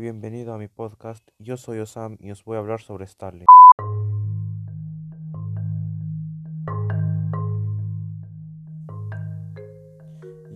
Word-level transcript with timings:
Bienvenido 0.00 0.52
a 0.52 0.58
mi 0.58 0.66
podcast. 0.66 1.26
Yo 1.38 1.56
soy 1.56 1.78
Osam 1.78 2.16
y 2.20 2.32
os 2.32 2.44
voy 2.44 2.56
a 2.56 2.60
hablar 2.60 2.80
sobre 2.80 3.04
Stalin. 3.04 3.46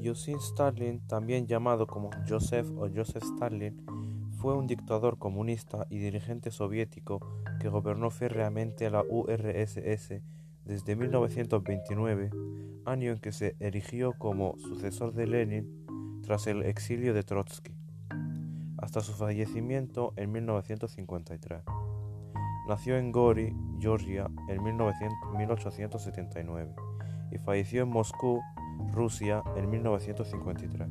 Joseph 0.03 0.41
Stalin, 0.41 1.07
también 1.07 1.47
llamado 1.47 1.87
como 1.87 2.11
Joseph 2.29 2.69
o 2.77 2.89
Joseph 2.93 3.23
Stalin, 3.23 3.87
fue 4.41 4.57
un 4.57 4.67
dictador 4.67 5.19
comunista 5.19 5.87
y 5.89 5.99
dirigente 5.99 6.51
soviético 6.51 7.21
que 7.61 7.69
gobernó 7.69 8.11
férreamente 8.11 8.91
la 8.91 9.05
URSS 9.09 10.21
desde 10.65 10.97
1929, 10.97 12.31
año 12.87 13.13
en 13.13 13.19
que 13.19 13.33
se 13.33 13.57
erigió 13.61 14.15
como 14.19 14.59
sucesor 14.59 15.13
de 15.15 15.27
Lenin 15.27 16.21
tras 16.23 16.47
el 16.49 16.65
exilio 16.65 17.15
de 17.15 17.23
Trotsky 17.23 17.78
hasta 18.89 19.03
su 19.03 19.13
fallecimiento 19.13 20.15
en 20.17 20.33
1953. 20.33 21.63
Nació 22.67 22.97
en 22.97 23.13
Gori, 23.13 23.55
Georgia, 23.79 24.31
en 24.49 24.63
1879 24.63 26.75
y 27.31 27.37
falleció 27.37 27.83
en 27.83 27.91
Moscú, 27.91 28.41
Rusia, 28.91 29.43
en 29.57 29.69
1953. 29.69 30.89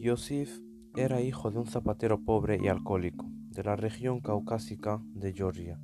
Yosif 0.00 0.58
era 0.96 1.20
hijo 1.20 1.52
de 1.52 1.60
un 1.60 1.68
zapatero 1.68 2.24
pobre 2.24 2.58
y 2.60 2.66
alcohólico 2.66 3.24
de 3.50 3.62
la 3.62 3.76
región 3.76 4.18
caucásica 4.18 5.00
de 5.14 5.32
Georgia 5.32 5.78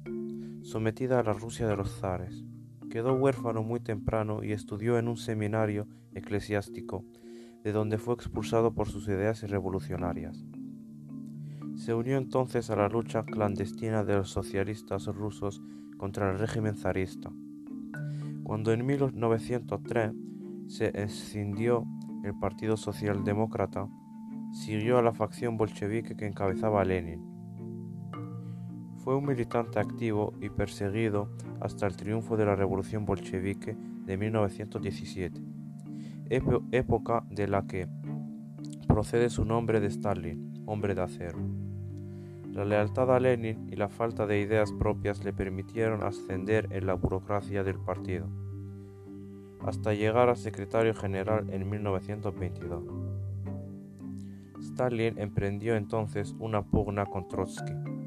sometida 0.63 1.21
a 1.21 1.23
la 1.23 1.33
Rusia 1.33 1.67
de 1.67 1.77
los 1.77 1.91
zares. 1.99 2.45
Quedó 2.91 3.15
huérfano 3.15 3.63
muy 3.63 3.81
temprano 3.81 4.43
y 4.43 4.53
estudió 4.53 4.99
en 4.99 5.09
un 5.09 5.17
seminario 5.17 5.87
eclesiástico, 6.15 7.05
de 7.63 7.73
donde 7.73 7.99
fue 7.99 8.15
expulsado 8.15 8.75
por 8.75 8.89
sus 8.89 9.09
ideas 9.09 9.43
revolucionarias. 9.43 10.45
Se 11.75 11.95
unió 11.95 12.17
entonces 12.17 12.71
a 12.71 12.77
la 12.77 12.89
lucha 12.89 13.25
clandestina 13.25 14.05
de 14.05 14.17
los 14.17 14.31
socialistas 14.31 15.07
rusos 15.07 15.63
contra 15.97 16.31
el 16.31 16.39
régimen 16.39 16.77
zarista. 16.77 17.31
Cuando 18.43 18.73
en 18.73 18.87
1903 18.87 20.13
se 20.67 20.91
escindió 21.03 21.85
el 22.25 22.35
Partido 22.39 22.77
Socialdemócrata, 22.77 23.89
siguió 24.53 24.99
a 24.99 25.03
la 25.03 25.13
facción 25.13 25.57
bolchevique 25.57 26.17
que 26.17 26.27
encabezaba 26.27 26.85
Lenin 26.85 27.28
fue 28.99 29.17
un 29.17 29.27
militante 29.27 29.79
activo 29.79 30.35
y 30.41 30.51
perseguido 30.51 31.31
hasta 31.61 31.87
el 31.87 31.97
triunfo 31.97 32.37
de 32.37 32.45
la 32.45 32.57
Revolución 32.57 33.05
Bolchevique 33.05 33.77
de 34.05 34.17
1917, 34.17 35.41
época 36.29 37.25
de 37.31 37.49
la 37.49 37.67
que 37.67 37.89
procede 38.87 39.31
su 39.31 39.45
nombre 39.45 39.81
de 39.81 39.87
Stalin, 39.87 40.65
hombre 40.67 40.95
de 40.95 41.03
acero. 41.03 41.39
La 42.51 42.65
lealtad 42.65 43.15
a 43.15 43.21
Lenin 43.21 43.69
y 43.71 43.77
la 43.77 43.89
falta 43.89 44.27
de 44.27 44.41
ideas 44.41 44.73
propias 44.73 45.25
le 45.25 45.33
permitieron 45.33 46.03
ascender 46.03 46.69
en 46.71 46.87
la 46.87 46.95
burocracia 46.95 47.63
del 47.63 47.79
partido, 47.79 48.27
hasta 49.61 49.95
llegar 49.95 50.29
a 50.29 50.35
secretario 50.35 50.95
general 50.95 51.49
en 51.51 51.69
1922. 51.69 52.83
Stalin 54.61 55.19
emprendió 55.19 55.77
entonces 55.77 56.35
una 56.41 56.63
pugna 56.63 57.07
con 57.07 57.29
Trotsky 57.29 57.98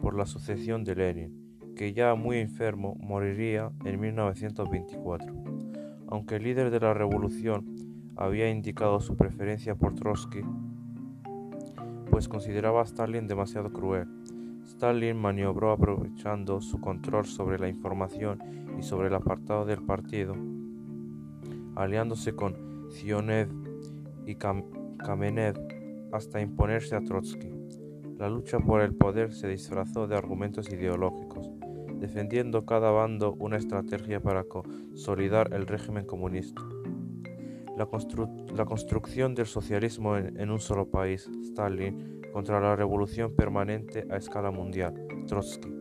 por 0.00 0.14
la 0.14 0.26
sucesión 0.26 0.84
de 0.84 0.94
Lenin, 0.94 1.74
que 1.76 1.92
ya 1.92 2.14
muy 2.14 2.38
enfermo 2.38 2.96
moriría 3.00 3.70
en 3.84 4.00
1924. 4.00 5.32
Aunque 6.08 6.36
el 6.36 6.44
líder 6.44 6.70
de 6.70 6.80
la 6.80 6.94
revolución 6.94 7.66
había 8.16 8.50
indicado 8.50 9.00
su 9.00 9.16
preferencia 9.16 9.74
por 9.74 9.94
Trotsky, 9.94 10.40
pues 12.10 12.28
consideraba 12.28 12.80
a 12.80 12.84
Stalin 12.84 13.28
demasiado 13.28 13.72
cruel. 13.72 14.08
Stalin 14.64 15.16
maniobró 15.16 15.70
aprovechando 15.70 16.60
su 16.60 16.80
control 16.80 17.26
sobre 17.26 17.58
la 17.58 17.68
información 17.68 18.38
y 18.78 18.82
sobre 18.82 19.08
el 19.08 19.14
apartado 19.14 19.64
del 19.64 19.82
partido, 19.82 20.34
aliándose 21.76 22.34
con 22.34 22.88
Zionev 22.90 23.48
y 24.26 24.34
Kamenev 24.34 25.54
hasta 26.12 26.40
imponerse 26.40 26.96
a 26.96 27.00
Trotsky. 27.00 27.57
La 28.18 28.28
lucha 28.28 28.58
por 28.58 28.80
el 28.80 28.94
poder 28.94 29.32
se 29.32 29.46
disfrazó 29.46 30.08
de 30.08 30.16
argumentos 30.16 30.72
ideológicos, 30.72 31.52
defendiendo 32.00 32.66
cada 32.66 32.90
bando 32.90 33.34
una 33.38 33.58
estrategia 33.58 34.20
para 34.20 34.42
consolidar 34.42 35.54
el 35.54 35.68
régimen 35.68 36.04
comunista. 36.04 36.60
La, 37.76 37.86
construcción 38.64 39.36
del 39.36 39.46
socialismo 39.46 40.16
en, 40.16 40.50
un 40.50 40.58
solo 40.58 40.90
país, 40.90 41.30
Stalin, 41.44 42.20
contra 42.32 42.60
la 42.60 42.74
revolución 42.74 43.36
permanente 43.36 44.04
a 44.10 44.16
escala 44.16 44.50
mundial, 44.50 44.94
Trotsky. 45.28 45.77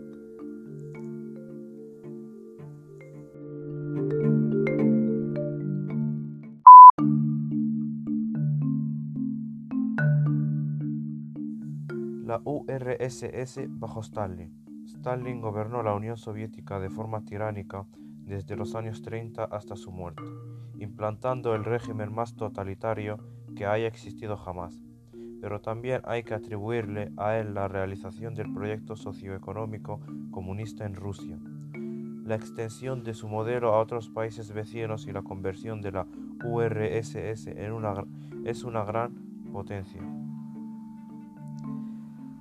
La 12.28 12.42
URSS 12.44 13.70
bajo 13.70 14.02
Stalin. 14.02 14.52
Stalin 14.86 15.40
gobernó 15.40 15.82
la 15.82 15.94
Unión 15.94 16.18
Soviética 16.18 16.78
de 16.78 16.90
forma 16.90 17.24
tiránica 17.24 17.86
desde 18.26 18.58
los 18.58 18.76
años 18.76 19.02
30 19.02 19.46
hasta 19.46 19.78
su 19.78 19.94
muerte, 19.94 20.24
implantando 20.78 21.56
el 21.56 21.64
régimen 21.64 22.14
más 22.14 22.36
totalitario 22.36 23.18
que 23.56 23.66
haya 23.66 23.88
existido 23.88 24.36
jamás. 24.36 24.78
Pero 25.40 25.62
también 25.62 26.02
hay 26.04 26.24
que 26.24 26.34
atribuirle 26.34 27.14
a 27.16 27.38
él 27.38 27.54
la 27.54 27.70
realización 27.70 28.36
del 28.36 28.52
proyecto 28.52 28.98
socioeconómico 28.98 30.02
comunista 30.30 30.86
en 30.86 30.96
Rusia, 30.96 31.40
la 32.26 32.36
extensión 32.36 33.06
de 33.06 33.14
su 33.14 33.30
modelo 33.30 33.74
a 33.74 33.80
otros 33.80 34.10
países 34.10 34.52
vecinos 34.52 35.08
y 35.08 35.14
la 35.14 35.22
conversión 35.22 35.82
de 35.82 35.94
la 35.94 36.06
URSS 36.44 37.48
en 37.48 37.72
una, 37.72 38.04
es 38.44 38.66
una 38.66 38.84
gran 38.84 39.16
potencia 39.54 40.02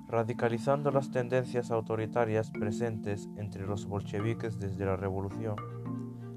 radicalizando 0.07 0.91
las 0.91 1.11
tendencias 1.11 1.69
autoritarias 1.69 2.49
presentes 2.51 3.29
entre 3.35 3.67
los 3.67 3.85
bolcheviques 3.85 4.57
desde 4.57 4.85
la 4.85 4.95
revolución, 4.95 5.55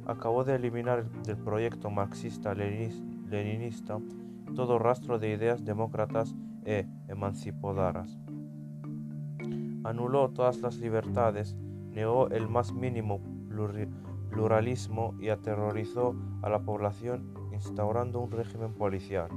acabó 0.06 0.44
de 0.44 0.56
eliminar 0.56 1.08
del 1.22 1.36
proyecto 1.36 1.90
marxista-leninista 1.90 3.98
todo 4.56 4.80
rastro 4.80 5.20
de 5.20 5.30
ideas 5.30 5.64
demócratas 5.64 6.34
e 6.64 6.88
emancipadoras. 7.08 8.18
Anuló 9.84 10.30
todas 10.30 10.60
las 10.60 10.78
libertades, 10.78 11.56
negó 11.92 12.28
el 12.30 12.48
más 12.48 12.72
mínimo 12.72 13.20
pluralismo 14.30 15.14
y 15.20 15.28
aterrorizó 15.28 16.16
a 16.42 16.48
la 16.48 16.60
población 16.60 17.32
instaurando 17.52 18.20
un 18.20 18.32
régimen 18.32 18.74
policial, 18.74 19.28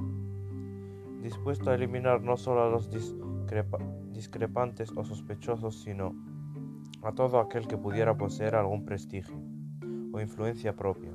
dispuesto 1.22 1.70
a 1.70 1.76
eliminar 1.76 2.20
no 2.20 2.36
solo 2.36 2.64
a 2.64 2.68
los 2.68 2.90
discrepantes 2.90 4.03
o 4.96 5.04
sospechosos, 5.04 5.82
sino 5.82 6.14
a 7.02 7.12
todo 7.12 7.38
aquel 7.38 7.66
que 7.66 7.76
pudiera 7.76 8.16
poseer 8.16 8.54
algún 8.54 8.84
prestigio 8.84 9.36
o 10.12 10.20
influencia 10.20 10.74
propia. 10.74 11.12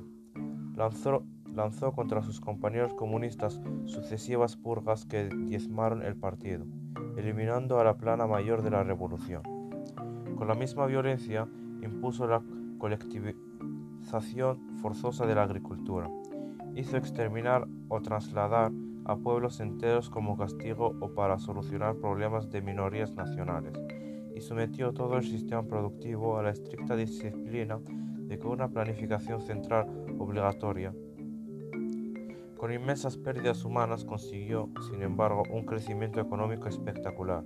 Lanzó, 0.76 1.24
lanzó 1.52 1.92
contra 1.92 2.22
sus 2.22 2.40
compañeros 2.40 2.94
comunistas 2.94 3.60
sucesivas 3.86 4.56
purgas 4.56 5.06
que 5.06 5.28
diezmaron 5.28 6.02
el 6.02 6.16
partido, 6.16 6.64
eliminando 7.16 7.80
a 7.80 7.84
la 7.84 7.96
plana 7.96 8.26
mayor 8.26 8.62
de 8.62 8.70
la 8.70 8.84
revolución. 8.84 9.42
Con 10.36 10.48
la 10.48 10.54
misma 10.54 10.86
violencia 10.86 11.48
impuso 11.82 12.26
la 12.26 12.42
colectivización 12.78 14.78
forzosa 14.80 15.26
de 15.26 15.34
la 15.34 15.42
agricultura, 15.42 16.08
hizo 16.74 16.96
exterminar 16.96 17.66
o 17.88 18.00
trasladar 18.00 18.72
a 19.10 19.16
pueblos 19.16 19.58
enteros 19.58 20.08
como 20.08 20.36
castigo 20.36 20.94
o 21.00 21.14
para 21.14 21.36
solucionar 21.40 21.96
problemas 21.96 22.48
de 22.48 22.62
minorías 22.62 23.12
nacionales, 23.12 23.72
y 24.36 24.40
sometió 24.40 24.92
todo 24.92 25.16
el 25.16 25.24
sistema 25.24 25.64
productivo 25.64 26.38
a 26.38 26.44
la 26.44 26.50
estricta 26.50 26.94
disciplina 26.94 27.80
de 28.28 28.38
que 28.38 28.46
una 28.46 28.68
planificación 28.68 29.42
central 29.42 29.88
obligatoria. 30.16 30.94
Con 32.56 32.72
inmensas 32.72 33.16
pérdidas 33.16 33.64
humanas 33.64 34.04
consiguió, 34.04 34.70
sin 34.88 35.02
embargo, 35.02 35.42
un 35.50 35.66
crecimiento 35.66 36.20
económico 36.20 36.68
espectacular. 36.68 37.42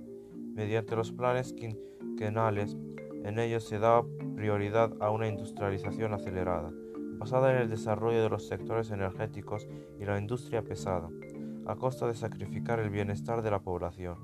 Mediante 0.53 0.95
los 0.95 1.11
planes 1.13 1.53
quinquenales, 1.53 2.77
en 3.23 3.39
ellos 3.39 3.63
se 3.63 3.79
daba 3.79 4.05
prioridad 4.35 4.93
a 4.99 5.09
una 5.09 5.27
industrialización 5.27 6.13
acelerada, 6.13 6.71
basada 7.17 7.51
en 7.51 7.63
el 7.63 7.69
desarrollo 7.69 8.21
de 8.21 8.29
los 8.29 8.47
sectores 8.47 8.91
energéticos 8.91 9.67
y 9.99 10.05
la 10.05 10.19
industria 10.19 10.61
pesada, 10.61 11.09
a 11.67 11.75
costa 11.75 12.07
de 12.07 12.13
sacrificar 12.13 12.79
el 12.79 12.89
bienestar 12.89 13.41
de 13.41 13.51
la 13.51 13.59
población, 13.59 14.17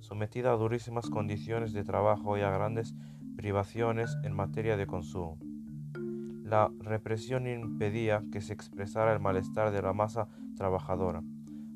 sometida 0.00 0.52
a 0.52 0.56
durísimas 0.56 1.08
condiciones 1.08 1.72
de 1.72 1.84
trabajo 1.84 2.36
y 2.36 2.42
a 2.42 2.50
grandes 2.50 2.94
privaciones 3.36 4.16
en 4.24 4.34
materia 4.34 4.76
de 4.76 4.86
consumo. 4.86 5.38
La 6.44 6.70
represión 6.80 7.46
impedía 7.46 8.22
que 8.30 8.42
se 8.42 8.52
expresara 8.52 9.12
el 9.14 9.20
malestar 9.20 9.70
de 9.70 9.80
la 9.80 9.94
masa 9.94 10.28
trabajadora. 10.54 11.22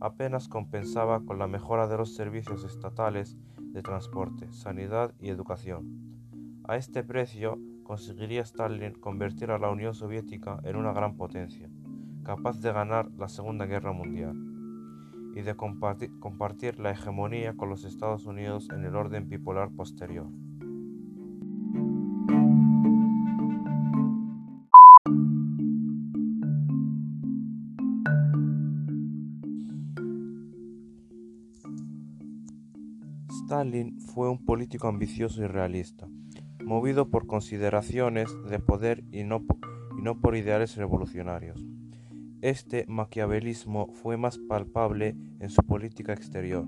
Apenas 0.01 0.49
compensaba 0.49 1.21
con 1.25 1.39
la 1.39 1.47
mejora 1.47 1.87
de 1.87 1.97
los 1.97 2.15
servicios 2.15 2.65
estatales 2.65 3.39
de 3.59 3.83
transporte, 3.83 4.53
sanidad 4.53 5.15
y 5.19 5.31
educación. 5.31 6.61
A 6.65 6.77
este 6.77 7.03
precio 7.03 7.59
conseguiría 7.85 8.43
Stalin 8.43 8.93
convertir 8.93 9.51
a 9.51 9.59
la 9.59 9.71
Unión 9.71 9.95
Soviética 9.95 10.61
en 10.65 10.77
una 10.77 10.93
gran 10.93 11.17
potencia, 11.17 11.71
capaz 12.23 12.61
de 12.61 12.73
ganar 12.73 13.11
la 13.13 13.29
Segunda 13.29 13.65
Guerra 13.65 13.93
Mundial 13.93 14.56
y 15.37 15.43
de 15.43 15.55
compartir, 15.55 16.81
la 16.81 16.93
hegemonía 16.93 17.55
con 17.59 17.69
los 17.69 17.85
Estados 17.85 18.25
Unidos 18.25 18.71
en 18.73 18.87
el 18.87 18.97
orden 18.97 19.29
bipolar 19.29 19.71
posterior. 19.71 20.27
Stalin 33.29 34.01
fue 34.01 34.31
un 34.31 34.43
político 34.43 34.89
ambicioso 34.89 35.43
y 35.43 35.47
realista, 35.47 36.09
movido 36.65 37.11
por 37.11 37.27
consideraciones 37.27 38.31
de 38.49 38.59
poder 38.59 39.05
y 39.13 39.25
no, 39.25 39.45
por 40.19 40.35
ideales 40.35 40.77
revolucionarios. 40.77 41.76
Este 42.47 42.85
maquiavelismo 42.87 43.89
fue 43.89 44.17
más 44.17 44.39
palpable 44.39 45.17
en 45.41 45.51
su 45.51 45.65
política 45.65 46.13
exterior, 46.13 46.65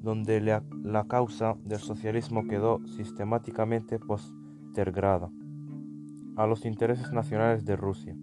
donde 0.00 0.40
la, 0.40 1.04
causa 1.08 1.56
del 1.64 1.80
socialismo 1.80 2.46
quedó 2.46 2.78
sistemáticamente 2.86 3.98
postergada 3.98 5.28
a 6.36 6.46
los 6.46 6.64
intereses 6.64 7.10
nacionales 7.10 7.64
de 7.64 7.74
Rusia. 7.74 8.14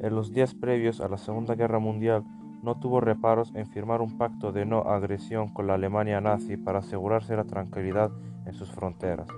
En 0.00 0.12
los 0.12 0.32
días 0.32 0.56
previos 0.56 1.00
a 1.00 1.08
la 1.08 1.18
Segunda 1.18 1.54
Guerra 1.54 1.78
Mundial, 1.78 2.24
no 2.64 2.80
tuvo 2.80 3.00
reparos 3.00 3.52
en 3.54 3.68
firmar 3.68 4.02
un 4.02 4.18
pacto 4.18 4.50
de 4.50 4.66
no 4.66 4.80
agresión 4.80 5.54
con 5.54 5.68
la 5.68 5.74
Alemania 5.74 6.20
nazi 6.20 6.56
para 6.56 6.80
asegurarse 6.80 7.36
la 7.36 7.44
tranquilidad 7.44 8.10
en 8.44 8.54
sus 8.54 8.72
fronteras. 8.72 9.28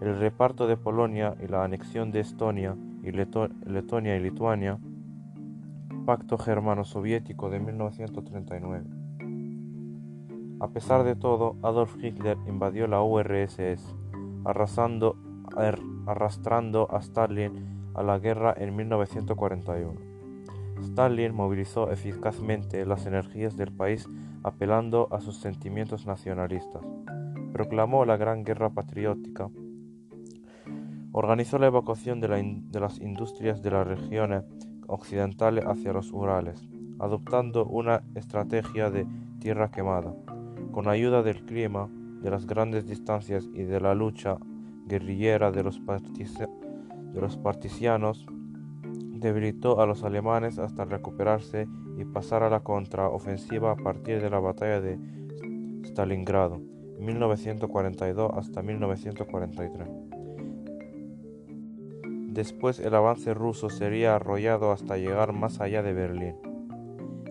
El 0.00 0.20
reparto 0.20 0.68
de 0.68 0.76
Polonia 0.76 1.34
y 1.42 1.48
la 1.48 1.64
anexión 1.64 2.12
de 2.12 2.20
Estonia 2.20 2.76
y 3.02 3.10
Letonia 3.10 4.16
y 4.16 4.20
Lituania, 4.20 4.78
Pacto 6.04 6.36
Germano-Soviético 6.36 7.48
de 7.48 7.60
1939. 7.60 8.84
A 10.60 10.68
pesar 10.68 11.04
de 11.04 11.14
todo, 11.14 11.56
Adolf 11.62 11.96
Hitler 12.02 12.36
invadió 12.46 12.86
la 12.86 13.02
URSS, 13.02 13.94
arrasando, 14.44 15.16
arrastrando 16.06 16.88
a 16.92 16.98
Stalin 16.98 17.92
a 17.94 18.02
la 18.02 18.18
guerra 18.18 18.54
en 18.56 18.74
1941. 18.74 20.00
Stalin 20.80 21.34
movilizó 21.34 21.90
eficazmente 21.90 22.84
las 22.84 23.06
energías 23.06 23.56
del 23.56 23.72
país 23.72 24.08
apelando 24.42 25.08
a 25.12 25.20
sus 25.20 25.36
sentimientos 25.36 26.06
nacionalistas. 26.06 26.82
Proclamó 27.52 28.04
la 28.04 28.16
Gran 28.16 28.42
Guerra 28.42 28.70
Patriótica. 28.70 29.50
Organizó 31.12 31.58
la 31.58 31.66
evacuación 31.66 32.20
de, 32.20 32.28
las 32.80 32.98
industrias 32.98 33.62
de 33.62 33.70
las 33.70 33.86
regiones 33.86 34.44
occidentales 34.86 35.64
hacia 35.64 35.92
los 35.92 36.12
Urales, 36.12 36.68
adoptando 36.98 37.66
una 37.66 38.02
estrategia 38.14 38.90
de 38.90 39.06
tierra 39.38 39.70
quemada. 39.70 40.14
Con 40.72 40.88
ayuda 40.88 41.22
del 41.22 41.44
clima, 41.44 41.88
de 42.22 42.30
las 42.30 42.46
grandes 42.46 42.86
distancias 42.86 43.48
y 43.52 43.64
de 43.64 43.80
la 43.80 43.94
lucha 43.94 44.38
guerrillera 44.86 45.50
de 45.50 45.62
los, 45.62 45.80
de 45.84 47.20
los 47.20 47.36
partisianos, 47.36 48.26
debilitó 49.22 49.80
a 49.80 49.86
los 49.86 50.04
alemanes 50.04 50.58
hasta 50.58 50.84
recuperarse 50.84 51.68
y 51.96 52.04
pasar 52.04 52.42
a 52.42 52.50
la 52.50 52.60
contraofensiva 52.60 53.72
a 53.72 53.76
partir 53.76 54.20
de 54.20 54.30
la 54.30 54.40
batalla 54.40 54.80
de 54.80 54.98
Stalingrado, 55.84 56.60
1942 56.98 58.32
hasta 58.34 58.62
1943. 58.62 60.11
Después 62.32 62.80
el 62.80 62.94
avance 62.94 63.34
ruso 63.34 63.68
sería 63.68 64.16
arrollado 64.16 64.72
hasta 64.72 64.96
llegar 64.96 65.34
más 65.34 65.60
allá 65.60 65.82
de 65.82 65.92
Berlín. 65.92 66.34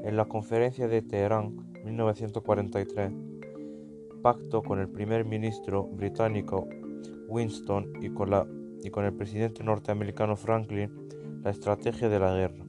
En 0.04 0.16
la 0.16 0.26
conferencia 0.26 0.88
de 0.88 1.02
Teherán, 1.02 1.74
1943, 1.84 3.12
pacto 4.22 4.62
con 4.62 4.78
el 4.78 4.90
primer 4.90 5.26
ministro 5.26 5.86
británico 5.86 6.68
Winston 7.28 7.94
y 8.00 8.12
con, 8.12 8.30
y 8.84 8.92
con 8.92 9.06
el 9.06 9.14
presidente 9.14 9.64
norteamericano 9.64 10.36
Franklin, 10.36 10.92
la 11.44 11.50
estrategia 11.50 12.08
de 12.08 12.20
la 12.20 12.36
guerra. 12.36 12.64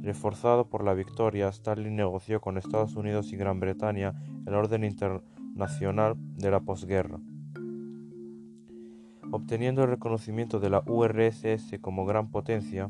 Reforzado 0.00 0.70
por 0.70 0.82
la 0.82 0.94
victoria, 0.94 1.48
Stalin 1.48 1.94
negoció 1.94 2.40
con 2.40 2.56
Estados 2.56 2.96
Unidos 2.96 3.34
y 3.34 3.36
Gran 3.36 3.60
Bretaña 3.60 4.14
el 4.46 4.54
orden 4.54 4.82
internacional 4.82 6.14
de 6.16 6.50
la 6.50 6.60
posguerra, 6.60 7.20
obteniendo 9.34 9.82
el 9.82 9.90
reconocimiento 9.90 10.60
de 10.60 10.70
la 10.70 10.84
URSS 10.86 11.80
como 11.80 12.06
gran 12.06 12.30
potencia, 12.30 12.88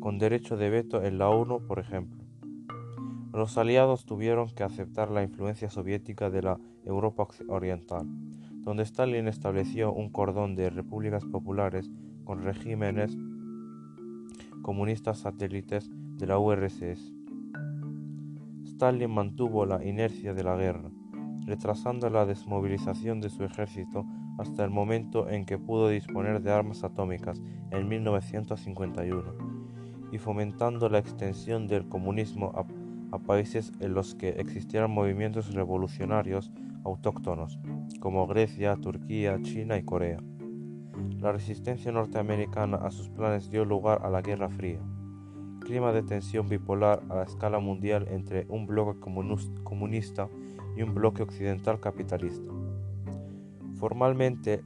con 0.00 0.18
derecho 0.18 0.56
de 0.56 0.70
veto 0.70 1.04
en 1.04 1.18
la 1.18 1.28
ONU, 1.28 1.64
por 1.68 1.78
ejemplo. 1.78 2.24
Los 3.32 3.56
aliados 3.58 4.06
tuvieron 4.06 4.48
que 4.50 4.64
aceptar 4.64 5.08
la 5.12 5.22
influencia 5.22 5.70
soviética 5.70 6.30
de 6.30 6.42
la 6.42 6.58
Europa 6.84 7.28
Oriental, 7.46 8.08
donde 8.64 8.82
Stalin 8.82 9.28
estableció 9.28 9.92
un 9.92 10.10
cordón 10.10 10.56
de 10.56 10.68
repúblicas 10.68 11.24
populares 11.26 11.88
con 12.24 12.42
regímenes 12.42 13.16
comunistas 14.62 15.18
satélites 15.18 15.92
de 16.18 16.26
la 16.26 16.40
URSS. 16.40 17.14
Stalin 18.64 19.12
mantuvo 19.12 19.64
la 19.64 19.84
inercia 19.84 20.34
de 20.34 20.42
la 20.42 20.56
guerra, 20.56 20.90
retrasando 21.46 22.10
la 22.10 22.26
desmovilización 22.26 23.20
de 23.20 23.30
su 23.30 23.44
ejército 23.44 24.04
hasta 24.38 24.64
el 24.64 24.70
momento 24.70 25.28
en 25.28 25.44
que 25.44 25.58
pudo 25.58 25.88
disponer 25.88 26.42
de 26.42 26.52
armas 26.52 26.84
atómicas 26.84 27.40
en 27.70 27.88
1951 27.88 29.52
y 30.12 30.18
fomentando 30.18 30.88
la 30.88 30.98
extensión 30.98 31.66
del 31.66 31.88
comunismo 31.88 32.52
a, 32.54 33.18
países 33.18 33.72
en 33.80 33.92
los 33.92 34.14
que 34.14 34.30
existieran 34.30 34.90
movimientos 34.90 35.52
revolucionarios 35.52 36.50
autóctonos, 36.82 37.58
como 38.00 38.26
Grecia, 38.26 38.76
Turquía, 38.76 39.40
China 39.42 39.76
y 39.76 39.82
Corea. 39.82 40.18
La 41.18 41.30
resistencia 41.32 41.92
norteamericana 41.92 42.78
a 42.78 42.90
sus 42.90 43.10
planes 43.10 43.50
dio 43.50 43.64
lugar 43.64 44.00
a 44.02 44.10
la 44.10 44.22
Guerra 44.22 44.48
Fría, 44.48 44.80
clima 45.60 45.92
de 45.92 46.02
tensión 46.02 46.48
bipolar 46.48 47.02
a 47.10 47.16
la 47.16 47.22
escala 47.24 47.58
mundial 47.58 48.06
entre 48.10 48.46
un 48.48 48.66
bloque 48.66 48.98
comunista 49.00 50.28
y 50.76 50.82
un 50.82 50.94
bloque 50.94 51.22
occidental 51.22 51.80
capitalista. 51.80 52.61
Formalmente, 53.82 54.62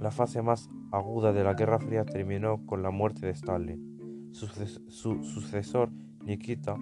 la 0.00 0.10
fase 0.10 0.40
más 0.40 0.70
aguda 0.90 1.34
de 1.34 1.44
la 1.44 1.52
Guerra 1.52 1.78
Fría 1.78 2.06
terminó 2.06 2.64
con 2.64 2.82
la 2.82 2.90
muerte 2.90 3.26
de 3.26 3.32
Stalin. 3.32 4.30
Su, 4.32 4.46
su 4.88 5.22
sucesor, 5.22 5.90
Nikita, 6.24 6.78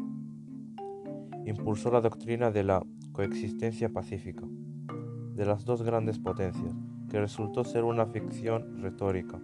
impulsó 1.44 1.90
la 1.90 2.00
doctrina 2.00 2.52
de 2.52 2.62
la 2.62 2.86
coexistencia 3.10 3.88
pacífica 3.88 4.46
de 5.34 5.44
las 5.44 5.64
dos 5.64 5.82
grandes 5.82 6.20
potencias, 6.20 6.72
que 7.10 7.18
resultó 7.18 7.64
ser 7.64 7.82
una 7.82 8.06
ficción 8.06 8.80
retórica. 8.80 9.40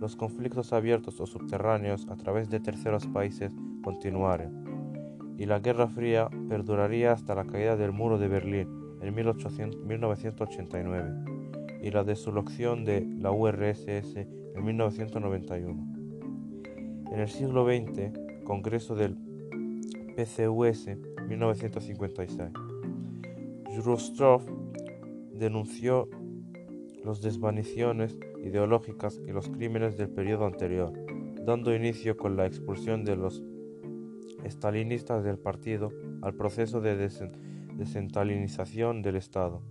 Los 0.00 0.16
conflictos 0.16 0.72
abiertos 0.72 1.20
o 1.20 1.26
subterráneos 1.26 2.08
a 2.08 2.16
través 2.16 2.48
de 2.48 2.60
terceros 2.60 3.06
países 3.08 3.52
continuaron, 3.82 5.34
y 5.36 5.44
la 5.44 5.58
Guerra 5.58 5.86
Fría 5.86 6.30
perduraría 6.48 7.12
hasta 7.12 7.34
la 7.34 7.44
caída 7.44 7.76
del 7.76 7.92
muro 7.92 8.16
de 8.16 8.28
Berlín 8.28 8.79
en 9.00 9.14
1989 9.14 11.80
y 11.82 11.90
la 11.90 12.04
disolución 12.04 12.84
de 12.84 13.06
la 13.18 13.32
URSS 13.32 14.16
en 14.16 14.64
1991. 14.64 15.86
En 17.12 17.20
el 17.20 17.28
siglo 17.28 17.64
XX, 17.64 18.12
Congreso 18.44 18.94
del 18.94 19.16
PCUS 20.16 20.88
1956, 21.28 22.50
Khrushchev 23.76 24.40
denunció 25.32 26.08
las 27.04 27.22
desvaneciciones 27.22 28.18
ideológicas 28.44 29.20
y 29.26 29.32
los 29.32 29.48
crímenes 29.48 29.96
del 29.96 30.10
periodo 30.10 30.46
anterior, 30.46 30.92
dando 31.44 31.74
inicio 31.74 32.16
con 32.16 32.36
la 32.36 32.46
expulsión 32.46 33.04
de 33.04 33.16
los 33.16 33.42
estalinistas 34.44 35.24
del 35.24 35.38
partido 35.38 35.90
al 36.22 36.34
proceso 36.34 36.80
de 36.80 36.96
descentralización 37.80 39.00
del 39.00 39.16
Estado. 39.16 39.62